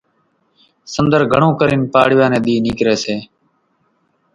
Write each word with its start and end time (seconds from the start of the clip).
سنۮر 0.93 1.21
گھڻون 1.33 1.51
ڪرين 1.59 1.81
پاڙِويا 1.93 2.27
ني 2.31 2.39
ۮي 2.45 2.55
نيڪري 2.65 2.95
سي 3.03 3.15